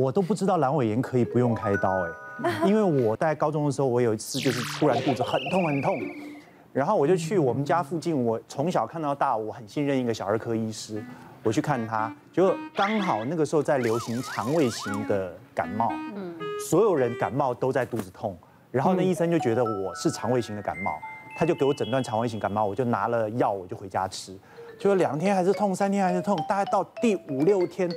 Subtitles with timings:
[0.00, 1.92] 我都不知道阑尾炎可以不用开刀
[2.42, 5.94] 哎， 因为我在高中的时候，我有一次就是突然肚子很痛很痛，
[6.72, 11.04] 然后我就去我们家附近，我从小看到大，我很信任一个小儿科医师，
[11.42, 16.34] 我去看他，就刚好那个时候在流行肠胃型的感冒，嗯，
[16.70, 18.34] 所有人感冒都在肚子痛，
[18.70, 20.92] 然后那医生就觉得我是肠胃型的感冒，
[21.36, 24.34] 他就给我诊断肠胃型感冒，我就拿了药我就回家吃，
[24.78, 27.90] 就两天还是痛，三天还是痛，大概到第五六天。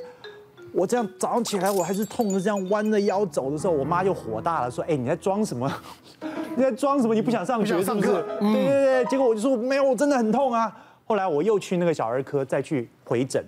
[0.73, 5.71] 我这样早上起来，我还是痛的，这样弯着腰走的时候，我妈就火大了，说：“哎，你在装什么？
[6.57, 7.13] 你在装什么？
[7.13, 8.07] 你不想上学 是不是？”
[8.41, 13.45] 对对对，结果我就说：“没有，我真的很痛啊。”后来我又去那个小儿科再去回诊，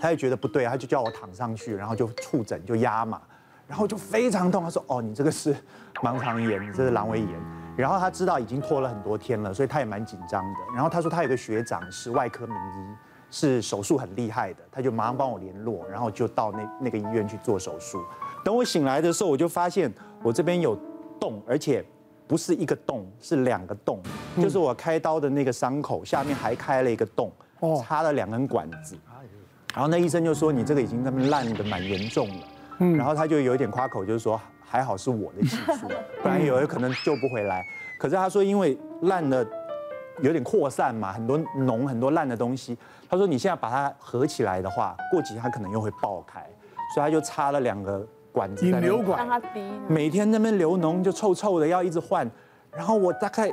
[0.00, 3.20] 他就觉得不对，他就叫我躺上去，然后就触诊就压嘛，
[3.66, 4.62] 然后就非常痛。
[4.62, 5.54] 他说：“哦，你这个是
[6.02, 7.28] 盲肠炎，你这是阑尾炎。”
[7.76, 10.58] 然后他知道已经拖了很多天了，所以他也蛮紧张的。
[10.74, 13.05] 然后他说他有个学长是外科名医。
[13.30, 18.02] 是手术很厉害的，他就马上帮我联络，然后就到那那个医院去做手术。
[18.44, 20.78] 等我醒来的时候，我就发现我这边有
[21.18, 21.84] 洞，而且
[22.26, 24.00] 不是一个洞，是两个洞，
[24.36, 27.30] 就是我开刀的那个伤口下面还开了一个洞，
[27.82, 28.96] 插了两根管子。
[29.74, 32.46] 然后那医生就说：“你这个已经那么烂的蛮严重了。”
[32.96, 35.88] 然后他就有一点夸口，就是说：“还好是我的技术，
[36.22, 37.66] 不然有可能救不回来。”
[37.98, 39.46] 可是他说因为烂了。
[40.20, 42.76] 有点扩散嘛，很多脓，很多烂的东西。
[43.08, 46.40] 他说你现在把它合起来的话，过几天它可能又会爆开，
[46.94, 49.60] 所以他就插了两个管子在，引流管，让它滴。
[49.88, 52.28] 每天那边流脓就臭臭的，要一直换。
[52.72, 53.48] 然后我大概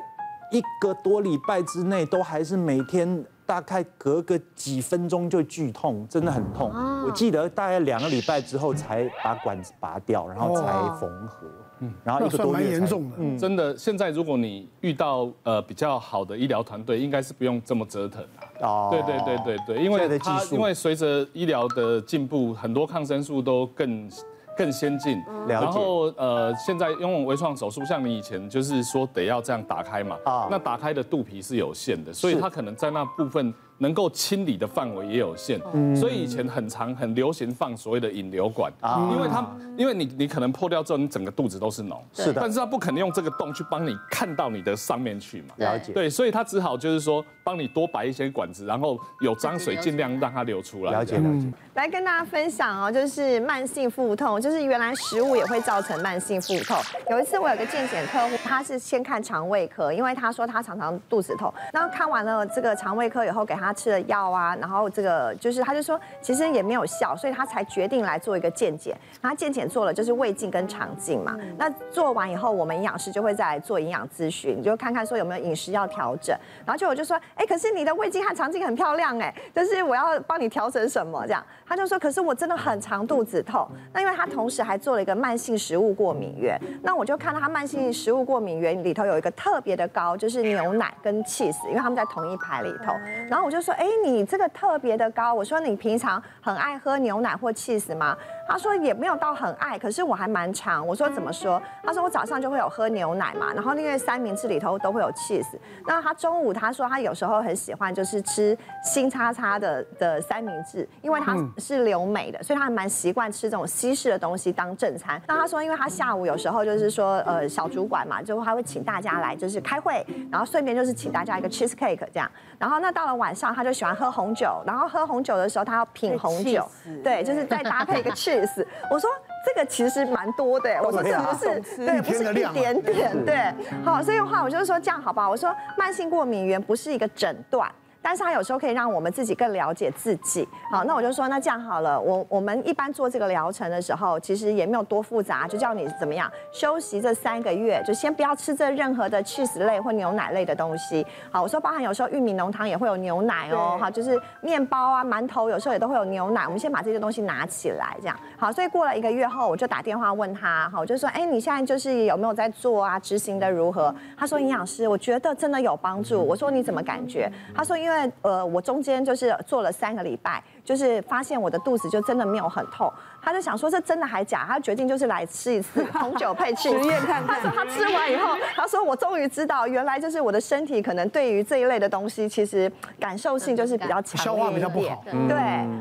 [0.51, 3.25] 一个多礼拜之内都还是每天。
[3.45, 6.71] 大概隔个几分钟就剧痛，真的很痛。
[7.05, 11.45] 我记得大概两个礼拜之后才把管子拔掉，然后才缝合。
[11.79, 12.51] 嗯，然后一个多月。
[12.53, 13.15] 蛮严重的。
[13.19, 13.77] 嗯，真的。
[13.77, 18.23] 现在如果你遇到呃比较好的医疗团队，应该是不用这么折腾
[18.59, 18.61] 啊。
[18.61, 18.89] 哦。
[18.91, 24.09] 对对对对对，因为它因为随着医疗的进步，很多抗生素都更。
[24.55, 33.51] 更先进，然后呃，现在用微创手术，像你以前就是说得要这样打开嘛，啊，那打开的肚皮是有限的，所以它可能在那部分。
[33.83, 35.59] 能够清理的范围也有限，
[35.93, 38.71] 所以以前很常很流行放所谓的引流管，
[39.11, 39.45] 因为它
[39.75, 51.51] 因为你你可能破掉之后，你整个肚子都是脓，是的，但是它不可能用这个洞去帮你看到你的上面去嘛，了解，对，所以它只好就是说帮你多摆一些管子，然后有脏水尽量让它流出来，了解了解。
[51.73, 56.77] 来跟大家分享哦，就是慢性腹痛，就是原来食物也会造成慢性腹痛。
[57.09, 63.72] 有一次我有个健检客户，他是先看肠胃科，因为他说他常常肚子痛，然后看完了这个肠胃科以后给他。
[63.73, 68.95] 吃了药啊，然后这个就是，他就说其实也没有效，所以他才决定来做一个健检。
[69.21, 71.37] 他健检做了就是胃镜跟肠镜嘛。
[71.57, 76.37] 那做完以后，我们营养师就会再来做营养咨询，你就看看说有没有饮食要调整。
[76.65, 81.43] 然后就我就说，哎，可是你的胃镜和肠镜很漂亮哎，就是我要帮你调整什么这样？
[81.65, 83.67] 他就说，可是我真的很常肚子痛。
[83.93, 92.93] 那因为他同时还做了一个慢性食物过敏源，那我就看到他慢性食物过敏源里头有一个特别的高，就是牛奶跟 cheese，因为他们在同一排里头。
[93.29, 95.31] 然后我就说，哎，你这个特别的高。
[95.31, 98.17] 我说你平常很爱喝牛奶或 cheese 吗？
[98.47, 100.85] 他说也没有到很爱，可是我还蛮常。
[100.85, 101.61] 我说怎么说？
[101.83, 105.55] 他说我早上就会有喝牛奶嘛，然后因为三明治里头都会有 cheese。
[105.85, 115.21] 那他中午他说他有时候很喜欢就是吃新叉叉的的三明治，因为他是留美的，所以他还蛮习惯吃这种西式的东西当正餐。
[115.27, 122.29] 那他说，因为他下午有时候就是说呃小主管嘛，就他会请大家来就是开会，然后顺便就是请大家一个 cheese cake 这样。
[122.59, 126.69] 然后那到了晚上他就喜欢喝红酒，然后喝红酒的时候他要品红酒，
[127.03, 128.63] 对，就是再搭配一个 cheese。
[128.91, 129.09] 我说
[129.43, 131.59] 这个其实蛮多的，我说这不是？
[131.77, 133.53] 对，不是一点点，对。
[133.83, 135.29] 好，所以的话，我就是说这样好不好？
[135.29, 137.69] 我说慢性过敏原不是一个诊断。
[138.03, 140.47] 但是它有时候可以让我们自己更了解自己。
[140.69, 151.05] 好，那我就说，那这样好了，我我们一般做这个疗程的时候，其实也没有多复杂，就叫你怎么样休息这三个月，就先不要吃这任何的 cheese 类或牛奶类的东西。
[151.31, 156.43] 好，我说包含有时候玉米浓汤也会有牛奶哦，好，就是面包啊、馒头有时候也都会有牛奶。
[156.43, 158.51] 我们先把这些东西拿起来，这样好。
[158.51, 162.99] 所以过了一个月后，我就打电话问他，好，我就说，哎，你现在就是有没有在做啊？
[162.99, 163.95] 执行的如何？
[164.17, 166.21] 他说营养师，我觉得真的有帮助。
[166.21, 167.31] 我说你怎么感觉？
[167.55, 167.92] 他说因为。
[167.93, 172.91] 那呃，我中间就是做了三个礼拜，就是发现我的肚子就真的没有很痛。
[173.25, 174.43] 他就想说这真的还假？
[174.45, 177.39] 他决定就是来吃一次红酒配吃实验看看。
[177.41, 182.69] 他说他吃完以后，他说我终于知道，原来就是我的身体可能对于这一类的东西，其实
[182.99, 185.01] 感受性就是比较强，消化比较不好。
[185.29, 185.37] 对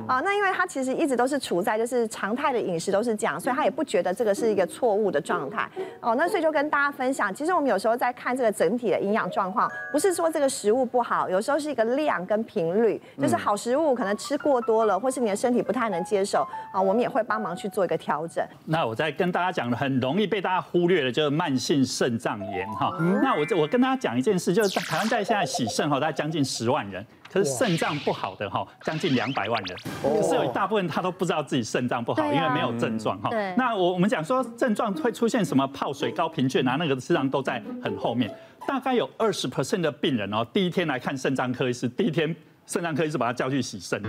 [0.07, 5.69] 啊，那因为他其实一直都是处在就是常态的饮食都是这样，所以他也不觉得这个是一个错误的状态。
[6.01, 14.72] 哦，那所以就跟大家分享，其实我们有时候在看这个整体的营养状况，不是说这个食物不好，有时候是一个量跟频率，就是好食物可能吃过多。
[14.73, 18.43] 多了，或是你的身体不太能接受啊，我们也会帮忙去做一个调整。
[18.65, 22.97] 那我再跟大家讲的很容易被大家忽略的，就是慢性肾脏炎哈。
[23.23, 27.05] 那我我跟大家讲一件事，就是台湾在现在洗肾哈，大概将近十万人。
[27.31, 33.31] 可是肾脏不好的哈，将近两百万人，可是有一大部分他都不知道自己肾脏不好，因为没有症状哈。
[33.57, 38.31] 那我我们讲说症状会出现什么泡水高贫倦啊，那个实际上都在很后面。
[38.67, 42.35] 大概有二十 percent 的病人哦，第一天来看肾脏科医师，第一天
[42.67, 44.03] 肾脏科医师把他叫去洗肾。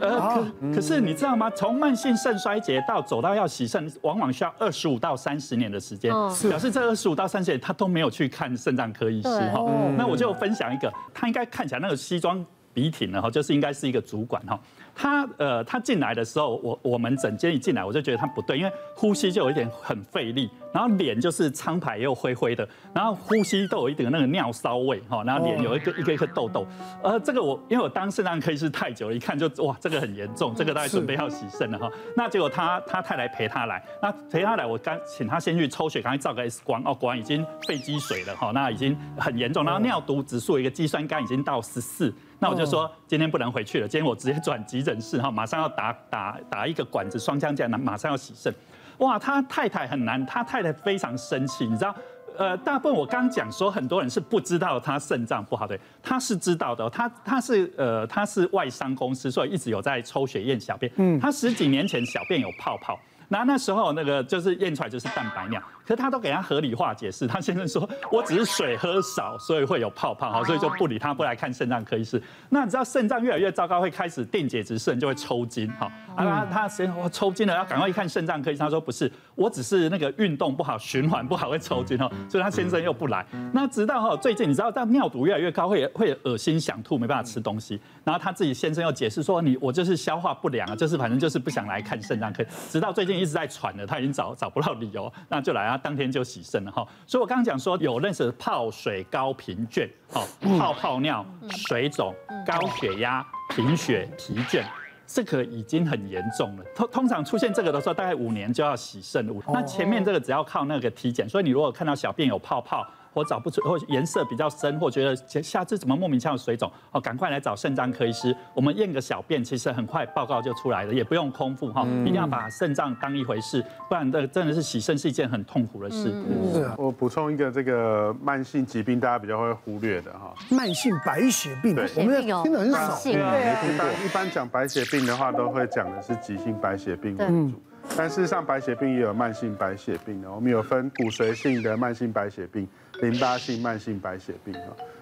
[0.00, 1.50] 呃，可可是你知道吗？
[1.50, 6.10] 从慢性肾衰竭到走到要洗肾，往往需要二十五到三十年的时间，
[6.48, 9.64] 表示这二十五到三十年他都没有去看肾脏科医师哈。
[9.96, 12.44] 那我就分享一个，他应该看起来那个西装。
[12.76, 14.60] 笔挺的哈，就是应该是一个主管哈。
[14.96, 26.66] 他呃，他进来的时候，我我们整间一进来，我就觉得他不对，因为呼吸就有一点很费力，然后脸就是苍白又灰灰的，然后呼吸都有一点那个尿骚味哈，然后脸有一个一个一个痘痘。
[27.02, 31.90] 呃，这个我因为我当肾脏科医师太久了，一看就哇，这个很严重，这个大概准备要洗肾了哈。
[32.16, 42.14] 那结果他他太太陪他来，那陪他来，我刚请他先去抽血，赶快照个 X 光，哦，果然已经肺积水了哈，那已经很严重，然后尿毒指数一个肌酸酐已经到十四。
[42.38, 48.54] 那我就说今天不能回去了，今天我直接转急诊室哈，马上要打打打一个管子双枪架，那马上要洗肾。
[48.98, 51.94] 哇，他太太很难，他太太非常生气，你知道？
[52.38, 60.92] 呃，大部分我刚讲说很多人是不知道他肾脏不好的，他是知道的，他他是呃他是外商公司，所以一直有在抽血验小便。
[60.96, 62.98] 嗯，他十几年前小便有泡泡。
[63.28, 67.26] 那那时候那个就是验出来就是蛋白尿，可是他都给他合理化解释。
[67.26, 72.22] 他先生说，我只是水喝少，所以会有泡泡哈，所以就不理他，不来看肾脏科医师。
[72.48, 75.90] 那你知道肾脏越来越糟糕，会开始电解质肾就会抽筋哈。
[76.14, 78.64] 啊，他先我抽筋了，要赶快一看肾脏科医生。
[78.64, 82.08] 他说不是，我只是那个运动不好，循环不好会抽筋哦。
[82.28, 83.26] 所以他先生又不来。
[83.52, 87.80] 那直到哈最近，你知道，当尿毒越来越高，会会恶心想吐，没办法吃东西。
[88.04, 92.44] 然后他自己先生又解释说，你我就是消化不良啊，就是反正就是不想来看肾脏科。
[92.70, 93.15] 直到最近。
[93.18, 96.86] 一直在喘的，他已经找找不到理由，那就来啊，当天就洗肾了哈。
[97.06, 100.26] 所以我刚刚讲说有认识泡水高频倦，好
[100.58, 102.14] 泡泡尿、水肿、
[102.46, 104.64] 高血压、贫血、疲倦，
[105.06, 106.64] 这个已经很严重了。
[106.74, 109.26] 通通常出现这个的时候，大概五年就要洗肾。
[109.48, 112.86] 那前面这个只要靠那个体检，所以你如果看到小便有泡泡。
[113.16, 118.36] 或找不出，或颜色比较深，或觉得下次怎么莫名其妙的水肿，哦，赶快来找肾脏科医师。
[118.52, 126.12] 我们验个小便，其实很快报告就出来了，也不用空腹哈，一定要把肾脏当一回事，不然这真的是洗肾是一件很痛苦的事。
[126.52, 133.00] 是啊，我补充一个这个慢性疾病，大家比较会忽略的哈，慢性白血病，我们听的很少。
[133.02, 133.34] 对啊，
[133.64, 137.62] 一般一般讲白血病的话，都会讲的是急性白血病为主。
[137.96, 140.28] 但事实上，白血病也有慢性白血病的。
[140.28, 142.66] 我们有分骨髓性的慢性白血病、
[143.00, 144.54] 淋巴性慢性白血病。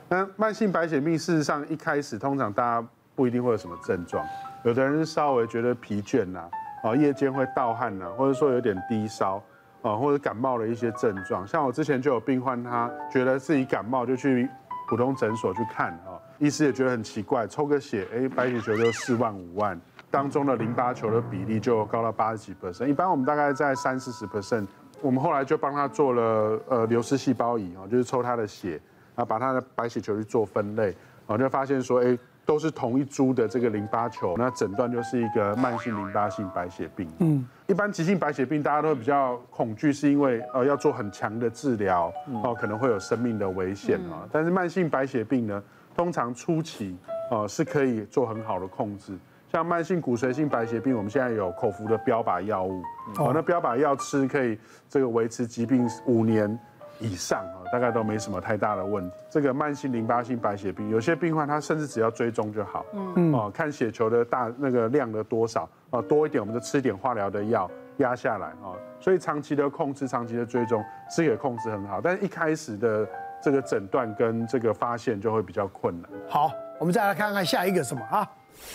[0.09, 4.25] 那慢性白血病事实上一开始通常大家不一定会有什么症状，
[4.65, 6.49] 有的人是稍微觉得疲倦呐，
[6.83, 9.43] 啊，夜间会盗汗呐，或者说有点低烧，
[9.83, 11.47] 啊，或者感冒的一些症状。
[11.47, 14.49] 像我之前就有病患，他觉得自己感冒就去
[14.89, 19.81] 普通诊所去看，啊，医师也觉得很奇怪，抽个血，哎，白血球就四万五万。
[20.11, 24.67] 当中的淋巴球的比例就高到八十几 percent，一般我们大概在三四十 percent。
[25.01, 28.71] 我们后来就帮他做了呃流失细胞仪啊，就是抽他的血，
[29.15, 30.95] 然后把他的白血球去做分类，
[31.27, 37.09] 啊，就发现说，哎，都是同一株的这个淋巴球，那诊断就是一个慢性淋巴性白血病。
[37.21, 44.29] 嗯，一般急性白血病大家都会比较恐惧，是因为呃要做很强的治疗，哦，可能会有生命的危险啊。
[44.31, 45.63] 但是慢性白血病呢，
[45.97, 46.97] 通常初期
[47.31, 49.17] 啊是可以做很好的控制。
[49.55, 52.83] 像慢性骨髓性白血病，我们现在有口服的标靶药物，
[53.19, 54.59] 哦，那标靶药吃可以
[54.89, 56.59] 这个维持疾病五年
[56.99, 59.15] 以上啊，大概都没什么太大的问题。
[59.31, 62.85] 这个慢性淋巴性白血病，有些病患他甚至只要追踪就好，
[63.15, 73.09] 嗯，哦，看血球的大那个量的多少，啊，多一点我们就吃一点化疗的药压下来，啊，所以长期的控制、长期的追踪是可以控制很好，但是一开始的
[73.41, 76.11] 这个诊断跟这个发现就会比较困难。
[76.29, 78.29] 好，我们再来看看下一个什么啊？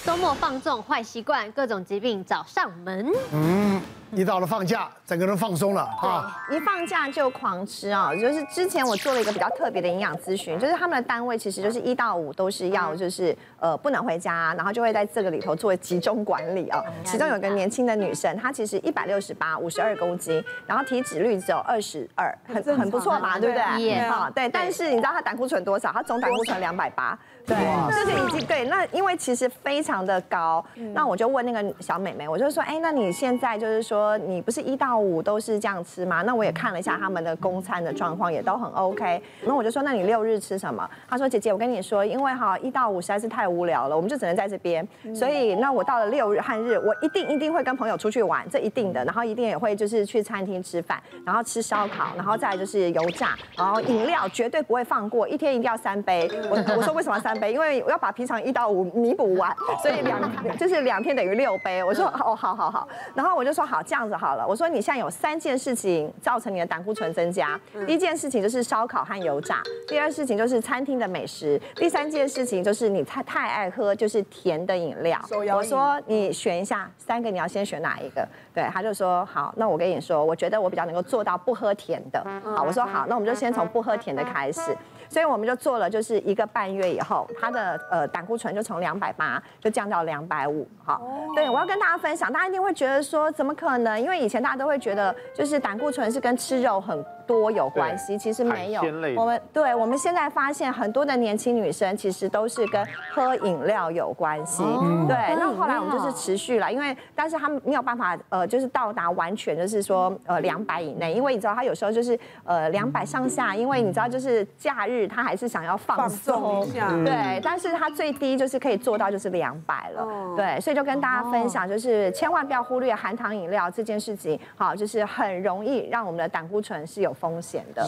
[0.04, 3.12] 周末放纵坏习惯，各种疾病找上门。
[3.34, 3.82] 嗯。
[4.12, 6.36] 一到了放假，整个人放松了啊！
[6.50, 8.10] 一放假就狂吃啊！
[8.16, 16.84] 就是之前我做了一个比较特别的营养咨询，就是他们的单位其实就是一到五都是要就是呃不能回家，然后就会在这个里头做集中管理啊。
[17.04, 24.00] 其中有个年轻的女生，她其实一百六十八，五十二公斤，然后体脂率只有二十二，很很不错嘛，对不对？
[24.10, 24.50] 好，对。
[24.50, 25.92] 但是你知道她胆固醇多少？
[25.92, 27.16] 她总胆固醇两百八，
[27.50, 28.64] 对，就是已经对。
[28.66, 30.64] 那因为其实非常的高，
[30.94, 34.18] 那我就问那个小美眉，我就说，哎，那你现在就是说。
[34.30, 36.22] 你不是一到五都是这样吃吗？
[36.22, 39.20] 那我也看了一下他们的供餐的状况，也都很 OK。
[39.42, 40.88] 那我就说，那你六日吃什么？
[41.10, 44.88] 她说，姐姐，我跟你说，因为哈一到五实在是太无聊了，我们就只能在这边。
[45.16, 49.04] 所以那我到了六日和日，我一定一定会跟朋友出去玩，这一定的。
[49.06, 56.30] 然后一定也会就是去餐厅吃饭，然后吃烧烤，然后再就是油炸，然后饮料绝对不会放过，一天一定要三杯。
[56.50, 57.39] 我我说为什么三杯？
[57.48, 60.20] 因为我要把平常一到五弥补完，所以两
[60.58, 61.84] 就是两天等于六杯。
[61.84, 62.88] 我说哦，好好好。
[63.14, 64.46] 然后我就说好，这样子好了。
[64.48, 67.60] 我说你现在有三件事情造成你的胆固醇增加。
[67.86, 75.20] 第一件事情就是烧烤和油炸，第二事情就是餐厅的美食，第三件事情就是你太太爱喝就是甜的饮料。
[75.56, 78.28] 我说你选一下三个，你要先选哪一个？
[78.54, 82.24] 对，他就说好，那我跟你说，我觉得我比较能够做到不喝甜的。
[82.44, 84.76] 好，我说好，那我们就先从不喝甜的开始。
[85.08, 90.68] 所以我们就做了，就是一个半月以后，他的呃胆固醇就从两百八就降到两百五。
[90.84, 91.02] 好，
[91.36, 94.00] 对，我要跟大家分享，大家一定会觉得说怎么可能？
[94.00, 98.82] 因为以前大家都会觉得就是胆固醇是跟吃肉很多有关系，其实没有。
[99.16, 102.84] 我们对，我们现在发现很多的年轻女生其实都是跟
[103.14, 104.64] 喝饮料有关系。
[105.08, 115.08] 对，那后来我们就是持续了，因为但是他们没有办法呃就是到达完全就是说呃两百以内，因为你知道他有时候就是呃两百上下，因为你知道就是假日。
[115.08, 127.88] 他还是想要放松一下，对，但是他最低就是可以做到就是两百了，对，所以就跟大家分享，就是千万不要忽略含糖饮料这件事情，好，就是很容易让我们的胆固醇是有风险的。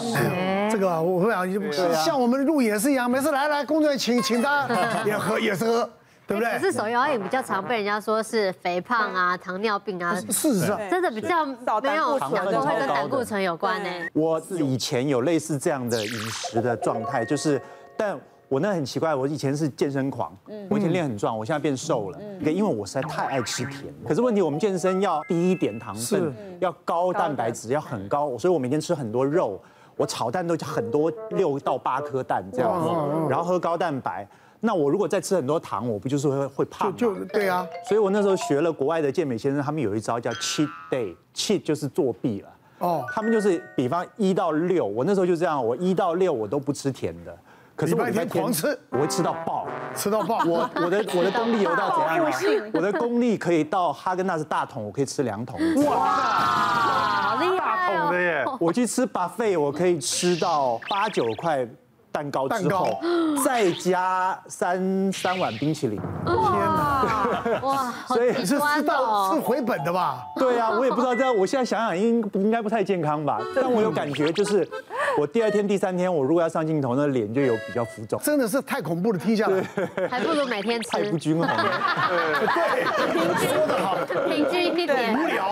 [0.71, 1.45] 这个我会啊，
[2.03, 4.67] 像我们录也是一样，每次来来工作人员请请他
[5.05, 5.89] 也喝也是喝。
[6.27, 6.53] 对不对？
[6.53, 10.15] 可是手摇饮比较常被人家说是肥胖啊、糖尿病啊。
[10.29, 12.17] 事实上，真的比较没有
[12.50, 13.89] 都会跟胆固醇有关呢。
[14.13, 17.61] 我以前有类似这样的饮食的状态，就是，
[17.97, 18.17] 但
[18.51, 20.29] 我那很奇怪，我以前是健身狂，
[20.70, 23.93] 我以前练很壮，我现在变瘦了，因为我实在太爱吃甜。
[24.05, 29.58] 可是问题，我们健身要低一点糖分，要高蛋白质，要很高，所以我每天吃很多肉，
[29.96, 32.89] 我炒蛋都很多六到八颗蛋这样子，
[33.29, 34.27] 然后喝高蛋白。
[34.60, 36.93] 那我如果再吃很多糖，我不就是会会胖？
[36.98, 42.50] 就对啊，所以我那时候学了国外的健美先生，他们有一招叫 cheat day，cheat 就是作弊了。
[42.79, 47.34] 哦，他们就是比方一到六，我那时候就这样，我一到六我都不吃甜的，
[47.81, 50.38] 可是我每天狂吃，我会吃到爆，吃到爆。
[50.45, 52.69] 我我的我的功力有到怎样呢？
[52.73, 55.59] 我的功力可以到哈根达斯大桶，我可以吃两桶。
[55.85, 58.45] 哇，好厉害大桶的耶！
[58.59, 61.67] 我去吃 buffet，我可以吃到八九块。
[62.12, 63.00] 蛋糕之后，
[63.44, 66.00] 再加三三碗冰淇淋。
[66.25, 67.60] 天哪！
[67.63, 70.24] 哇，所以是吃到是回本的吧？
[70.38, 71.36] 对啊， 我也不知道这样。
[71.36, 73.39] 我现在想想，应应该不太健康吧？
[73.56, 74.68] 但我有感觉，就是
[75.18, 78.20] 我第二天、第三天，我如果要上镜头，那脸就有比较浮肿。
[78.24, 79.63] 真的是太恐怖了，听下来
[80.10, 80.89] 还不如每天吃。
[80.89, 81.63] 太不均衡了。
[82.53, 83.96] 对， 说得好，
[84.27, 85.18] 平均一点。
[85.18, 85.51] 无聊。